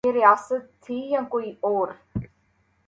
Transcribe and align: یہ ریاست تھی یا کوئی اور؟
یہ 0.05 0.11
ریاست 0.11 0.63
تھی 0.83 0.95
یا 1.11 1.19
کوئی 1.29 1.49
اور؟ 1.61 1.87